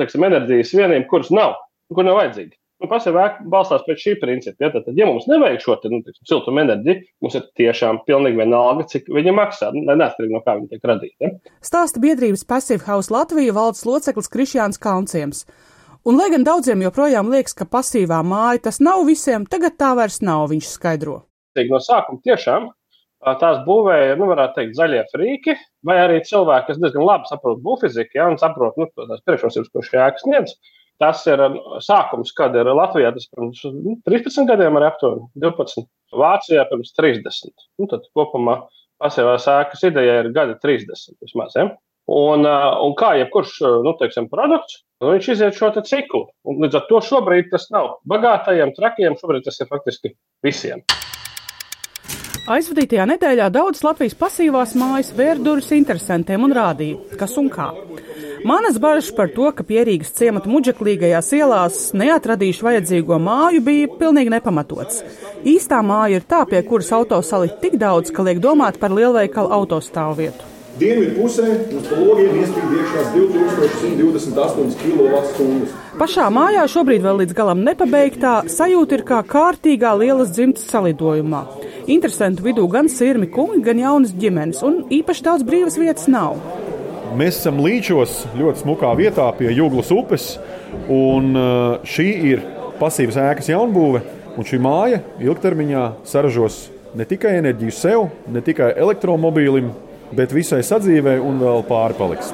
teiksim, 0.00 0.24
enerģijas 0.30 0.72
vienība, 0.80 1.10
kuras 1.12 1.28
nav, 1.28 1.58
kur 1.92 2.08
nav 2.08 2.22
vajadzīga. 2.22 2.56
Nu, 2.82 2.88
Pasīvā 2.90 3.22
balstās 3.48 3.84
pēc 3.86 4.02
šī 4.02 4.12
principa. 4.20 4.66
Ja, 4.66 4.68
tad, 4.74 4.90
ja 4.98 5.06
mums 5.08 5.24
nevajag 5.30 5.62
šo 5.64 5.78
te, 5.80 5.88
nu, 5.92 6.02
tiksim, 6.04 6.26
siltuma 6.28 6.60
enerģiju, 6.66 7.06
mums 7.24 7.36
ir 7.38 7.46
tiešām 7.56 8.02
pilnīgi 8.08 8.36
vienalga, 8.42 8.84
cik 8.90 9.08
viņa 9.16 9.32
maksā, 9.36 9.70
neatkarīgi 9.72 10.36
no 10.36 10.42
kā 10.44 10.58
viņa 10.58 10.68
tiek 10.74 10.84
radīta. 10.90 11.16
Ja. 11.24 11.54
Stāsta 11.64 12.02
biedrības 12.04 12.44
Passive 12.48 12.84
House 12.84 13.14
Latvija 13.14 13.56
valdes 13.56 13.86
loceklis 13.88 14.28
Krišjāns 14.32 14.82
Kaunciems. 14.82 15.46
Un, 16.06 16.20
lai 16.20 16.28
gan 16.30 16.44
daudziem 16.46 16.84
joprojām 16.84 17.32
liekas, 17.32 17.56
ka 17.56 17.64
pasīvā 17.66 18.20
māja 18.22 18.68
tas 18.68 18.76
nav 18.84 19.06
visiem, 19.08 19.48
tagad 19.50 19.74
tā 19.80 19.94
vairs 19.98 20.20
nav, 20.22 20.44
viņš 20.52 20.68
skaidro. 20.76 21.22
No 21.56 21.80
sākuma 21.80 22.20
tiešām 22.22 22.68
tās 23.40 23.62
būvēja, 23.66 24.14
nu, 24.20 24.28
varētu 24.30 24.60
teikt, 24.60 24.76
zaļie 24.76 25.02
frīki, 25.10 25.56
vai 25.86 25.96
arī 26.04 26.20
cilvēki, 26.28 26.68
kas 26.68 26.80
diezgan 26.82 27.06
labi 27.08 27.30
saprot 27.30 27.62
būvfiziku, 27.64 28.18
ja, 28.20 28.28
un 28.30 28.36
saprot, 28.38 28.76
nu, 28.78 28.86
tās 28.92 29.24
priekšrocības, 29.26 29.72
ko 29.72 29.82
šī 29.82 30.02
ēka 30.04 30.22
sniedz. 30.22 30.54
Tas 31.02 31.26
ir 31.28 31.42
sākums, 31.84 32.32
kad 32.36 32.54
ir 32.56 32.70
Latvijā 32.72 33.10
tas 33.12 33.26
pirms 33.28 33.60
13 34.08 34.40
nu, 34.40 34.46
gadiem, 34.48 34.78
arī 34.78 34.88
aptuveni 34.88 35.26
12. 35.44 35.84
Vācijā 36.16 36.64
pirms 36.70 36.94
30. 36.96 37.52
Nu, 37.80 37.88
tad 37.90 38.06
kopumā 38.16 38.62
pasīvās 39.02 39.48
ēkas 39.52 39.84
ideja 39.90 40.22
ir 40.22 40.30
gada 40.36 40.56
30 40.62 41.18
vismaz. 41.20 41.56
Ja? 41.58 41.68
Un, 42.06 42.46
un 42.46 42.94
kā 42.96 43.16
jebkurš 43.20 43.58
nu, 43.84 43.92
teiksim, 44.00 44.30
produkts, 44.32 44.80
nu, 45.02 45.10
viņš 45.12 45.32
iziet 45.34 45.58
šo 45.58 45.72
ciklu. 45.80 46.28
Un 46.48 46.62
līdz 46.64 46.80
ar 46.80 46.86
to 46.88 47.02
šobrīd 47.10 47.50
tas 47.52 47.68
nav 47.74 47.98
bagātajiem, 48.08 48.72
trakiem, 48.78 49.18
šobrīd 49.20 49.44
tas 49.48 49.60
ir 49.60 49.68
faktiski 49.72 50.14
visiem. 50.46 50.86
Aizvadītajā 52.46 53.08
nedēļā 53.10 53.46
daudz 53.50 53.80
Latvijas 53.82 54.14
pasīvās 54.20 54.76
mājas 54.78 55.08
vēr 55.18 55.40
durvis 55.42 55.72
interesantiem 55.74 56.44
un 56.46 56.54
rādīja, 56.54 57.16
kas 57.18 57.34
un 57.40 57.48
kā. 57.50 57.72
Manas 58.46 58.78
bažas 58.78 59.08
par 59.16 59.32
to, 59.34 59.48
ka 59.50 59.66
pierīgas 59.66 60.14
ciemata 60.14 60.46
muģeklīgajās 60.52 61.32
ielās 61.40 61.80
neatradīšu 61.98 62.68
vajadzīgo 62.68 63.18
māju, 63.18 63.64
bija 63.66 63.90
pilnīgi 63.98 64.30
nepamatots. 64.36 65.02
Īstā 65.42 65.82
māja 65.82 66.20
ir 66.20 66.28
tā, 66.30 66.44
pie 66.46 66.62
kuras 66.68 66.92
auto 66.94 67.18
salikt 67.26 67.58
tik 67.64 67.80
daudz, 67.82 68.14
ka 68.14 68.22
liek 68.22 68.38
domāt 68.44 68.78
par 68.78 68.94
lielveikalu 68.94 69.50
autostāvvietu. 69.58 70.55
Dienvidu 70.76 71.14
pusē 71.16 71.46
uz 71.72 71.86
logiem 71.88 72.34
iestrīd 72.36 72.72
iekšā 72.76 73.02
2128 73.14 74.74
kWh. 74.82 75.70
Pašā 75.96 76.26
mājā 76.28 76.66
šobrīd 76.68 77.00
vēl 77.06 77.22
līdz 77.22 77.36
galam 77.38 77.62
nepabeigtā 77.64 78.32
sajūta 78.52 78.98
ir 78.98 79.04
kā 79.08 79.22
kārtīgā 79.24 79.94
lielas 79.96 80.34
dzimtas 80.36 80.66
salidojumā. 80.68 81.40
Interesantu 81.88 82.44
vidū 82.44 82.66
gan 82.68 82.90
sirmi 82.92 83.30
kungi, 83.32 83.62
gan 83.64 83.80
jaunas 83.80 84.12
ģimenes, 84.20 84.60
un 84.68 84.82
īpaši 84.92 85.24
daudz 85.24 85.46
brīvas 85.48 85.78
vietas 85.80 86.10
nav. 86.12 86.36
Mēs 87.16 87.40
esam 87.40 87.64
līčos 87.64 88.26
ļoti 88.36 88.66
smukā 88.66 88.92
vietā 89.00 89.30
pie 89.38 89.48
Jūglas 89.56 89.94
upes, 89.96 90.28
un 90.92 91.32
uh, 91.32 91.80
šī 91.88 92.08
ir 92.34 92.44
pasīvas 92.82 93.16
ēkas 93.30 93.48
jaunbūve. 93.54 94.04
Šī 94.44 94.60
māja 94.60 95.00
ilgtermiņā 95.24 95.88
saražos 96.04 96.66
ne 96.92 97.08
tikai 97.08 97.38
enerģiju 97.38 97.72
sev, 97.72 98.10
ne 98.28 98.44
tikai 98.44 98.74
elektromobīlim, 98.76 99.72
bet 100.14 100.34
visai 100.34 100.62
sadzīvei 100.66 101.18
un 101.22 101.40
vēl 101.42 101.64
pāri 101.68 101.96
paliks. 101.98 102.32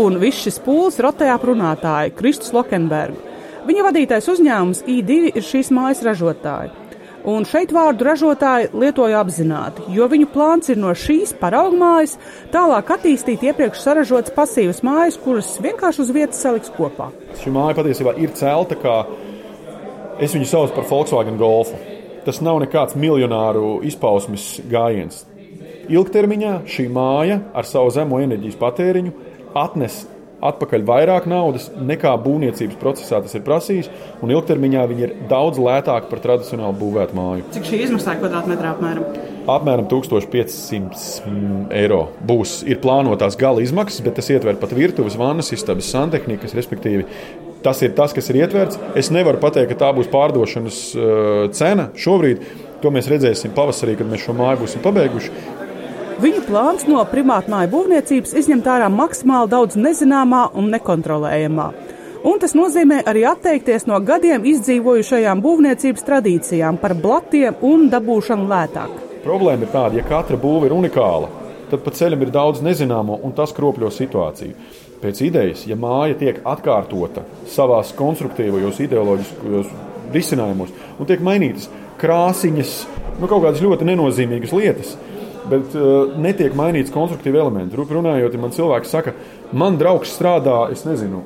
Un 0.00 0.16
viss 0.20 0.44
šis 0.44 0.58
pūlis 0.64 1.00
rotē 1.04 1.28
ap 1.32 1.44
runātāju 1.44 2.14
Kristus 2.16 2.52
Lokenbergu. 2.56 3.18
Viņa 3.62 3.82
vadītais 3.86 4.26
uzņēmums 4.32 4.80
I2 4.90 5.36
ir 5.36 5.44
šīs 5.46 5.70
mājas 5.74 6.00
ražotāji. 6.02 6.72
Un 7.28 7.44
šeit 7.46 7.70
vārdu 7.70 8.02
ražotāji 8.08 8.72
lietoja 8.74 9.20
apzināti, 9.22 9.84
jo 9.94 10.08
viņu 10.10 10.26
plāns 10.32 10.72
ir 10.72 10.80
no 10.82 10.90
šīs 10.98 11.36
paraugmājas 11.38 12.16
tālāk 12.50 12.88
attīstīt 12.96 13.44
iepriekš 13.46 13.84
saražotas 13.84 14.34
pasīvas 14.34 14.82
mājas, 14.82 15.20
kuras 15.22 15.52
vienkārši 15.62 16.02
uz 16.02 16.10
vietas 16.16 16.42
saliks 16.42 16.72
kopā. 16.74 17.12
Šī 17.38 17.54
māja 17.54 17.78
patiesībā 17.78 18.16
ir 18.18 18.34
celta 18.34 18.74
kā 18.74 18.96
es 20.18 20.34
viņu 20.34 20.50
saucu 20.50 20.74
par 20.74 20.88
Volkswagen 20.90 21.38
Golfu. 21.38 21.78
Tas 22.26 22.42
nav 22.42 22.58
nekāds 22.62 22.98
miljonāru 22.98 23.80
izpausmes 23.86 24.56
gājiens. 24.70 25.22
Ilgtermiņā 25.90 26.54
šī 26.70 26.88
māja 26.92 27.40
ar 27.56 27.66
savu 27.68 27.90
zemo 27.94 28.20
enerģijas 28.22 28.58
patēriņu 28.60 29.14
atnes 29.58 30.02
atpakaļ 30.42 30.82
vairāk 30.86 31.26
naudas 31.30 31.68
nekā 31.78 32.12
būvniecības 32.24 32.78
procesā 32.80 33.20
tas 33.22 33.34
ir 33.38 33.44
prasījis, 33.46 33.90
un 34.24 34.32
ilgtermiņā 34.34 34.86
viņi 34.90 35.06
ir 35.06 35.12
daudz 35.30 35.60
lētāki 35.62 36.10
par 36.10 36.22
tradicionāli 36.24 36.78
būvētu 36.80 37.18
māju. 37.18 37.46
Cik 37.54 37.68
šī 37.68 37.80
izmaksā 37.86 38.16
kvadrātmetrā 38.18 38.72
apmēram? 38.74 39.06
Apmēram 39.52 39.86
1500 39.90 41.30
mm, 41.30 41.62
eiro 41.78 42.02
būs 42.26 42.60
ir 42.66 42.82
plānotās 42.82 43.38
gala 43.38 43.62
izmaksas, 43.62 44.02
bet 44.06 44.18
tas 44.18 44.30
ietver 44.34 44.58
pat 44.58 44.74
virtuves, 44.74 45.18
vannas 45.18 45.54
istabas, 45.54 45.90
santehnikas, 45.94 46.56
respektīvi. 46.58 47.06
Tas 47.62 47.78
ir 47.86 47.94
tas, 47.94 48.10
kas 48.10 48.26
ir 48.32 48.40
ietverts. 48.40 48.78
Es 48.98 49.12
nevaru 49.14 49.38
pateikt, 49.42 49.70
ka 49.70 49.84
tā 49.84 49.92
būs 49.94 50.10
pārdošanas 50.10 50.78
uh, 50.96 51.44
cena 51.54 51.92
šobrīd. 51.94 52.42
To 52.82 52.90
mēs 52.90 53.06
redzēsim 53.06 53.54
pavasarī, 53.54 53.94
kad 53.94 54.08
mēs 54.10 54.24
šo 54.24 54.34
māju 54.34 54.64
būsim 54.64 54.82
pabeiguši. 54.82 55.30
Viņu 56.22 56.44
plāns 56.46 56.84
no 56.86 57.00
primātmāju 57.10 57.66
būvniecības 57.72 58.36
izņemt 58.38 58.66
ārā 58.70 58.86
maksimāli 58.94 59.50
daudz 59.50 59.74
nezināmā 59.74 60.44
un 60.54 60.68
nekontrolējamā. 60.70 61.64
Un 62.30 62.38
tas 62.38 62.54
nozīmē 62.54 63.00
arī 63.10 63.24
atteikties 63.26 63.88
no 63.90 63.98
gadiem 64.06 64.46
izdzīvojušajām 64.46 65.42
būvniecības 65.42 66.06
tradīcijām 66.06 66.78
par 66.78 66.94
blatiem 66.94 67.58
un 67.66 67.88
dabūšanu 67.90 68.46
lētāk. 68.52 68.94
Problēma 69.24 69.66
ir 69.66 69.74
tāda, 69.74 69.98
ja 69.98 70.06
katra 70.06 70.38
būva 70.38 70.68
ir 70.68 70.76
unikāla, 70.76 71.32
tad 71.72 71.82
pa 71.82 71.90
ceļam 71.98 72.22
ir 72.22 72.30
daudz 72.38 72.62
nezināmo 72.62 73.18
un 73.26 73.34
tas 73.34 73.50
kropļo 73.56 73.90
situāciju. 73.90 74.54
Pēc 75.02 75.26
idejas, 75.26 75.66
ja 75.66 75.74
māja 75.74 76.14
tiek 76.20 76.38
atkārtota 76.46 77.26
savā 77.50 77.82
konstruktīvajos, 77.98 78.78
ideoloģiskajos 78.86 79.74
risinājumos 80.14 80.70
un 81.02 81.10
tiek 81.10 81.24
mainītas 81.26 81.66
krāsiņas, 81.98 82.76
nu, 83.18 83.26
kaut 83.26 83.42
kādas 83.42 83.64
ļoti 83.66 83.90
nenozīmīgas 83.90 84.54
lietas, 84.54 84.94
bet 85.50 85.76
uh, 85.76 86.14
netiek 86.20 86.54
mainīts 86.58 86.92
konstruktīvi 86.94 87.40
elementi. 87.40 87.76
Rūpīgi 87.78 87.98
runājot, 87.98 88.34
ja 88.34 88.42
man 88.42 88.54
cilvēks 88.54 88.92
saka, 88.92 89.14
man 89.56 89.78
draugs 89.80 90.12
strādā, 90.16 90.66
es 90.74 90.84
nezinu. 90.88 91.22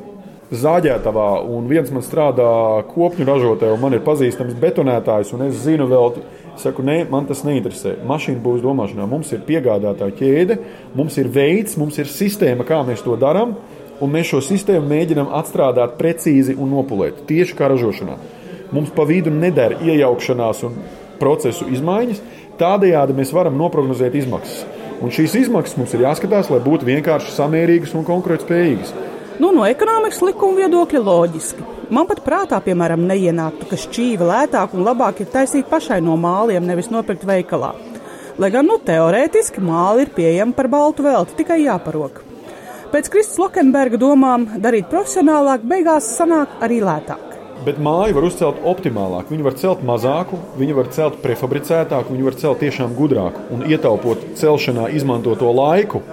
Zāģētavā, 0.47 1.41
un 1.51 1.65
viens 1.67 1.89
man 1.91 2.05
strādā 2.07 2.47
kopņu 2.93 3.25
ražotājā, 3.27 3.75
un 3.75 3.81
man 3.83 3.97
ir 3.97 4.05
pazīstams 4.07 4.55
betonētājs, 4.63 5.33
un 5.35 5.49
es 5.49 5.57
zinu, 5.65 5.89
vēl, 5.91 6.21
saku, 6.63 6.85
nē, 6.87 7.01
man 7.11 7.27
tas 7.27 7.43
neinteresē. 7.47 7.97
Mašīna 8.07 8.39
būs 8.45 8.63
domāšanā. 8.63 9.09
Mums 9.11 9.33
ir 9.35 9.43
piegādātāja 9.49 10.15
ķēde, 10.21 10.59
mums 10.95 11.19
ir 11.19 11.33
veids, 11.35 11.75
mums 11.81 11.99
ir 11.99 12.07
sistēma, 12.07 12.67
kā 12.69 12.79
mēs 12.87 13.03
to 13.03 13.19
darām, 13.19 13.57
un 13.99 14.13
mēs 14.13 14.31
šo 14.31 14.43
sistēmu 14.45 14.87
mēģinām 14.93 15.35
atstrādāt 15.35 15.99
precīzi 15.99 16.55
un 16.55 16.71
nopulēt. 16.77 17.25
Tieši 17.27 17.59
kā 17.59 17.73
ražošanā. 17.73 18.17
Mums 18.75 18.95
pa 18.95 19.03
vidu 19.09 19.35
nedara 19.35 19.79
iejaukšanās 19.83 20.63
un 20.67 20.79
procesu 21.21 21.69
izmaiņas, 21.73 22.23
Tādējādi 22.57 23.17
mēs 23.17 23.35
varam 23.37 23.59
noprognozēt 23.61 24.15
izmaksas. 24.17 24.65
Un 25.05 25.13
šīs 25.13 25.35
izmaksas 25.43 25.77
mums 25.77 25.93
ir 25.93 26.07
jāskatās, 26.07 26.49
lai 26.49 26.63
būtu 26.65 26.89
vienkārši 26.89 27.35
samērīgas 27.35 27.93
un 27.99 28.07
konkurētspējīgas. 28.09 28.95
Nu, 29.37 29.51
no 29.53 29.67
ekonomikas 29.69 30.23
likuma 30.25 30.63
viedokļa 30.63 31.03
loģiski. 31.05 31.67
Man 31.93 32.09
pat 32.09 32.23
prātā, 32.25 32.57
piemēram, 32.65 33.05
neienāktu, 33.11 33.69
ka 33.69 33.77
šķīva 33.79 34.31
lētāk 34.31 34.73
un 34.73 34.87
labāk 34.87 35.21
ir 35.21 35.29
taisīt 35.35 35.69
pašai 35.69 36.01
no 36.01 36.17
māliem, 36.17 36.65
nevis 36.65 36.89
nopirkt 36.91 37.29
veikalā. 37.29 37.75
Lai 38.41 38.51
gan, 38.53 38.65
nu, 38.69 38.81
teorētiski 38.81 39.61
māli 39.65 40.07
ir 40.07 40.15
pieejama 40.17 40.57
par 40.57 40.71
baltu 40.73 41.05
velti, 41.05 41.37
tikai 41.43 41.61
jāparok. 41.67 42.23
Pēc 42.93 43.13
Kristus 43.13 43.37
Lokenberga 43.43 44.01
domām 44.01 44.49
darīt 44.65 44.89
profesionālāk, 44.89 45.69
beigās 45.69 46.09
sanāk 46.17 46.57
arī 46.65 46.81
lētāk. 46.81 47.36
Bet 47.67 47.81
māju 47.83 48.15
var 48.15 48.25
uzcelt 48.29 48.59
optimālāk. 48.63 49.27
Viņu 49.33 49.43
var 49.49 49.57
celt 49.59 49.81
mazāku, 49.87 50.39
viņu 50.55 50.77
var 50.77 50.91
celt 50.95 51.17
prefabricētāku, 51.19 52.15
viņu 52.15 52.29
var 52.29 52.37
celt 52.39 52.61
tiešām 52.63 52.93
gudrāku 52.95 53.43
un 53.57 53.65
ietaupot 53.67 54.23
celšanā 54.39 54.87
izmantoto 54.95 55.51
laiku. 55.51 56.05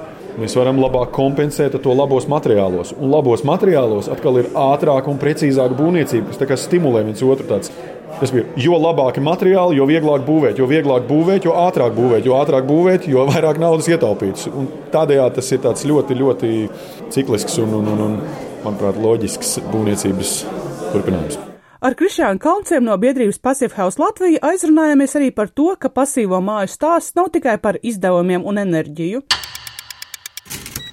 Mēs 0.41 0.55
varam 0.57 0.79
labāk 0.81 1.11
kompensēt 1.13 1.75
to 1.83 1.93
labos 1.93 2.25
materiālos. 2.25 2.95
Un 2.97 3.13
labos 3.13 3.43
materiālos 3.45 4.09
atkal 4.09 4.39
ir 4.41 4.49
ātrāka 4.57 5.11
un 5.13 5.19
precīzāka 5.21 5.77
būvniecība, 5.77 6.33
kas 6.49 6.65
stimulē 6.65 7.03
viens 7.05 7.21
otru. 7.21 7.45
Tāds. 7.51 7.69
Tas 8.17 8.33
bija, 8.33 8.47
jo 8.57 8.81
labāki 8.81 9.21
materiāli, 9.21 9.77
jo 9.77 9.85
vieglāk 9.89 10.25
būvēt, 10.25 10.57
jo 10.57 10.65
vieglāk 10.69 11.05
būvēt, 11.05 11.45
jo 11.45 11.53
ātrāk 11.67 11.93
būvēt, 11.97 12.25
jo 12.25 12.37
ātrāk 12.39 12.65
būvēt, 12.65 13.07
jo 13.13 13.27
vairāk 13.29 13.61
naudas 13.61 13.89
ietaupīts. 13.93 14.49
Un 14.49 14.69
tādējādi 14.93 15.37
tas 15.37 15.53
ir 15.53 15.93
ļoti, 15.93 16.19
ļoti 16.23 16.51
ciklisks 17.13 17.61
un, 17.61 17.77
un, 17.81 17.93
un, 17.93 18.05
un 18.09 18.19
manuprāt, 18.65 19.01
loģisks 19.05 19.59
būvniecības 19.69 20.37
turpinājums. 20.93 21.39
Ar 21.83 21.97
Krišānu 21.99 22.39
Kalnciem 22.39 22.85
no 22.87 22.95
biedrības 22.95 23.41
Passive 23.43 23.75
House 23.75 23.99
Latvija 23.99 24.39
aizrunājāmies 24.47 25.17
arī 25.19 25.33
par 25.35 25.49
to, 25.51 25.73
ka 25.75 25.91
pasīvo 25.91 26.39
māju 26.39 26.71
stāsts 26.71 27.17
nav 27.17 27.27
tikai 27.33 27.57
par 27.59 27.79
izdevumiem 27.83 28.45
un 28.47 28.61
enerģiju. 28.61 29.23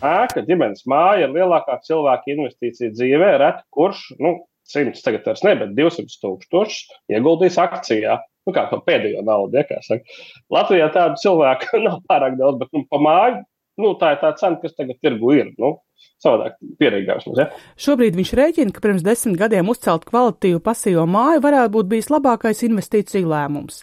Ēka, 0.01 0.43
ģimenes 0.49 0.87
māja 0.91 1.29
ir 1.29 1.35
lielākā 1.37 1.77
cilvēka 1.87 2.33
investīcija 2.33 2.91
dzīvē. 2.97 3.35
Reti 3.39 3.63
kurš, 3.77 4.01
nu, 4.19 4.35
100 4.73 5.05
tagad 5.05 5.29
vairs 5.29 5.45
ne, 5.47 5.55
bet 5.61 5.77
200 5.77 6.19
tūkstošus 6.25 7.15
ieguldījis 7.15 7.61
akcijā. 7.63 8.17
Nu, 8.49 8.57
kā 8.57 8.65
to 8.71 8.81
pēdējo 8.83 9.23
naudu, 9.27 9.61
ja 9.61 9.67
kā 9.69 9.79
saka. 9.85 10.19
Latvijā 10.51 10.89
tādu 10.95 11.21
cilvēku 11.23 11.79
nav 11.87 12.01
pārāk 12.11 12.39
daudz, 12.41 12.59
bet 12.65 12.75
nu, 12.75 12.83
pa 12.91 12.99
māju 13.05 13.43
nu, 13.81 13.95
tā 14.01 14.15
ir 14.15 14.21
tā 14.23 14.33
cena, 14.41 14.59
kas 14.63 14.75
tagad 14.77 14.99
tirgu 15.05 15.35
ir. 15.37 15.53
Nu, 15.61 15.77
savādāk 16.23 16.59
pierīgāks 16.81 17.29
mums. 17.29 17.41
Ja? 17.41 17.49
Šobrīd 17.81 18.19
viņš 18.19 18.33
rēķina, 18.41 18.75
ka 18.75 18.85
pirms 18.85 19.05
desmit 19.07 19.39
gadiem 19.41 19.73
uzcelt 19.73 20.07
kvalitīvu 20.09 20.63
pasīvo 20.65 21.07
māju 21.11 21.45
varētu 21.47 21.75
būt 21.77 21.91
bijis 21.91 22.11
labākais 22.13 22.63
investīciju 22.69 23.31
lēmums. 23.31 23.83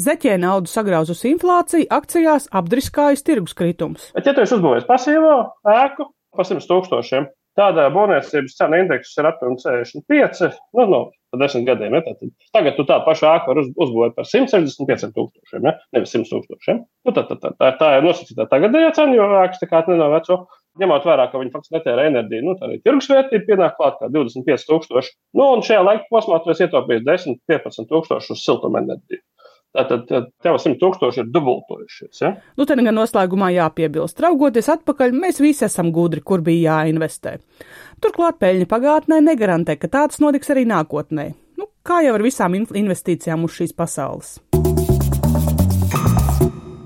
Zeķē 0.00 0.38
naudu 0.40 0.70
sagrauzusi 0.72 1.32
inflācija, 1.34 1.90
akcijās 1.92 2.48
apdriskājas 2.54 3.24
tirgus 3.26 3.56
kritums. 3.58 4.10
Bet, 4.16 4.28
ja 4.28 4.36
tu 4.36 4.44
esi 4.44 4.56
uzbūvējis 4.56 4.88
pasīvo 4.88 5.36
ēku 5.68 6.08
par 6.32 6.48
100 6.48 6.68
tūkstošiem, 6.70 7.28
tādā 7.58 7.88
būvniecības 7.92 8.56
cena 8.56 8.80
indekss 8.80 9.18
ir 9.18 9.28
apmēram 9.28 9.58
65, 9.60 10.46
nu, 10.78 10.86
no 10.88 11.02
pa 11.32 11.40
desmit 11.40 11.66
gadiem. 11.68 11.96
Ja? 11.96 12.02
Tad, 12.06 12.32
tagad 12.56 12.78
tu 12.78 12.86
tādu 12.88 13.06
pašu 13.08 13.28
ēku 13.28 13.52
vari 13.52 13.64
uz, 13.64 13.70
uzbūvēt 13.86 14.16
par 14.16 14.28
165 14.28 15.12
tūkstošiem, 15.16 15.68
ja? 15.68 15.76
nevis 15.96 16.12
100 16.14 16.32
tūkstošiem. 16.32 16.82
Nu, 17.08 17.14
tā, 17.16 17.24
tā, 17.28 17.38
tā, 17.40 17.52
tā, 17.58 17.70
tā 17.80 17.92
ir 17.98 18.06
nosacīta 18.06 18.48
tagadējā 18.52 18.92
cena, 18.98 19.16
jo 19.16 19.28
ēkas 19.42 19.62
tā 19.62 19.70
kā 19.70 19.82
nav 19.92 20.12
veco. 20.16 20.42
Ņemot 20.80 21.04
vērā, 21.04 21.26
ka 21.28 21.40
viņi 21.40 21.52
faktiski 21.52 21.76
netērē 21.76 22.06
enerģiju, 22.08 22.44
nu, 22.46 22.54
tā 22.56 22.64
arī 22.64 22.78
tirgus 22.80 23.10
vērtība 23.12 23.44
pienāk 23.50 23.74
klāt 23.76 23.98
kā 24.00 24.08
25,000. 24.08 25.10
Nu, 25.36 25.50
un 25.52 25.64
šajā 25.66 25.82
laika 25.84 26.08
posmā 26.12 26.38
tu 26.40 26.52
esi 26.54 26.64
ietaupījis 26.64 27.04
10, 27.04 27.36
15,000 27.50 28.32
uz 28.32 28.44
siltumenerģiju. 28.46 29.20
Tātad 29.72 30.08
tev 30.44 30.56
100 30.60 30.76
tūkstoši 30.80 31.22
ir 31.22 31.28
dubultojušies. 31.32 32.22
Ja? 32.24 32.32
Nu, 32.60 32.64
te 32.68 32.76
gan 32.76 32.96
noslēgumā 32.96 33.50
jāpiebilst. 33.54 34.20
Raugoties 34.20 34.68
atpakaļ, 34.72 35.12
mēs 35.16 35.40
visi 35.44 35.64
esam 35.68 35.92
gudri, 35.96 36.20
kur 36.24 36.44
bija 36.44 36.78
jāinvestē. 36.80 37.38
Turklāt 38.04 38.40
peļņa 38.40 38.68
pagātnē 38.68 39.20
negarantē, 39.24 39.76
ka 39.80 39.92
tāds 39.92 40.20
notiks 40.24 40.52
arī 40.52 40.64
nākotnē. 40.68 41.30
Nu, 41.60 41.68
kā 41.84 42.00
jau 42.04 42.16
ar 42.16 42.24
visām 42.24 42.56
investīcijām 42.56 43.44
uz 43.48 43.60
šīs 43.60 43.76
pasaules. 43.76 44.34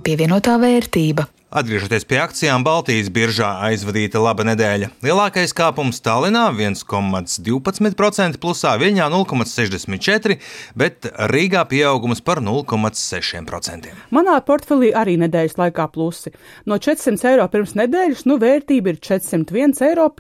Pievienotā 0.07 0.55
vērtība. 0.63 1.27
Atgriežoties 1.47 2.03
pie 2.11 2.17
akcijām, 2.19 2.65
Baltijas 2.67 3.07
biržā 3.15 3.47
aizvadīta 3.69 4.19
laba 4.19 4.43
nedēļa. 4.49 4.89
Lielākais 5.07 5.53
kāpums 5.55 6.03
Tallinā 6.03 6.49
1,12%, 6.51 8.41
plusā 8.43 8.73
Viļņā 8.83 9.07
0,64%, 9.15 10.41
bet 10.75 11.07
Rīgā 11.31 11.63
pieaugums 11.71 12.25
par 12.27 12.43
0,6%. 12.43 13.95
Manā 14.11 14.37
portfelī 14.43 14.91
arī 14.91 15.15
nedēļas 15.23 15.55
laikā 15.63 15.87
plusi. 15.95 16.35
No 16.67 16.83
400 16.83 17.31
eiro 17.37 17.47
pirms 17.55 17.79
nedēļas, 17.79 18.27
nu 18.27 18.43
vērtība 18.43 18.97
ir 18.97 18.99
401,54 19.07 19.87
eiro. 19.87 20.11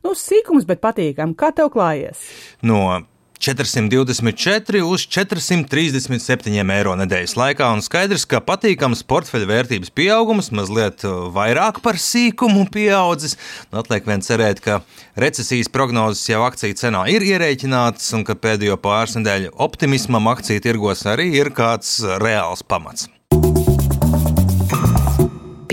Nu, 0.00 0.16
sīkums, 0.16 0.64
bet 0.64 0.80
patīkami. 0.80 1.36
Kā 1.36 1.52
tev 1.52 1.68
klājies? 1.76 2.24
No 2.64 3.04
424 3.44 4.80
uz 4.88 5.04
437 5.04 6.72
eiro 6.74 6.94
nedēļas 6.96 7.36
laikā. 7.36 7.68
Un 7.76 7.84
skaidrs, 7.84 8.24
ka 8.28 8.40
patīkams 8.44 9.04
portfeļa 9.08 9.50
vērtības 9.50 9.92
pieaugums, 9.94 10.48
mazliet 10.56 11.04
uh, 11.04 11.26
vairāk 11.34 11.82
par 11.84 12.00
sīkumu 12.00 12.66
pieaudzis. 12.72 13.36
Nu, 13.70 13.82
atliek 13.82 14.08
vien 14.08 14.24
cerēt, 14.24 14.64
ka 14.64 14.80
recesijas 15.20 15.68
prognozes 15.72 16.24
jau 16.30 16.42
akciju 16.48 16.78
cenā 16.80 17.04
ir 17.12 17.26
ierēķinātas 17.28 18.14
un 18.16 18.24
ka 18.24 18.38
pēdējo 18.38 18.80
pāris 18.80 19.18
nedēļu 19.20 19.54
optimismam 19.68 20.32
akciju 20.32 20.64
tirgos 20.64 21.04
arī 21.10 21.30
ir 21.36 21.52
kāds 21.54 21.98
reāls 22.24 22.64
pamats 22.64 23.10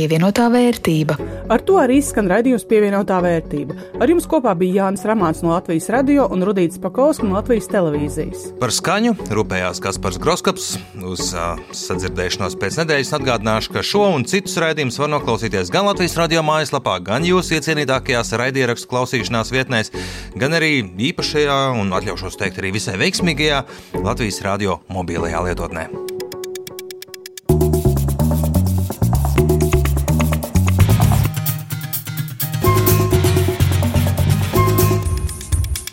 pievienotā 0.02 0.48
vērtība. 0.50 1.18
Ar 1.52 1.62
to 1.66 1.78
arī 1.82 2.00
skan 2.06 2.30
raidījums 2.32 2.66
pievienotā 2.70 3.20
vērtība. 3.22 3.76
Ar 4.02 4.10
jums 4.10 4.26
kopā 4.30 4.54
bija 4.58 4.86
Jānis 4.86 5.06
Ramāns 5.06 5.44
no 5.46 5.52
Latvijas 5.54 5.90
radio 5.94 6.26
un 6.32 6.46
Rudīts 6.48 6.82
Pakausks 6.82 7.26
no 7.26 7.36
Latvijas 7.36 7.70
televīzijas. 7.72 8.48
Par 8.62 8.74
skaņu 8.74 9.14
rūpējās 9.30 9.82
Kaspars 9.84 10.20
Groskaps. 10.22 10.72
Uz 11.06 11.32
uh, 11.36 11.60
sadzirdēšanos 11.76 12.58
pēc 12.62 12.80
nedēļas 12.82 13.14
atgādināšu, 13.20 13.76
ka 13.76 13.86
šo 13.86 14.08
un 14.16 14.26
citus 14.30 14.58
raidījumus 14.62 14.98
var 15.02 15.12
noklausīties 15.14 15.74
gan 15.74 15.90
Latvijas 15.90 16.18
radio 16.20 16.46
mājaslapā, 16.48 16.98
gan 17.06 17.28
jūsu 17.28 17.60
iecienītākajās 17.60 18.34
raidierakstu 18.42 18.90
klausīšanās 18.92 19.54
vietnēs, 19.54 19.94
gan 20.40 20.58
arī 20.58 20.80
īpašajā 21.12 21.60
un 21.82 21.94
atļaušos 22.00 22.40
teikt 22.42 22.62
arī 22.62 22.74
visai 22.80 22.98
veiksmīgajā 23.02 23.66
Latvijas 24.02 24.42
radio 24.48 24.82
mobilajā 24.90 25.46
lietotnē. 25.50 26.11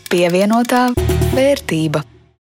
Pievienotā 0.09 0.89
vērtība. 1.35 2.18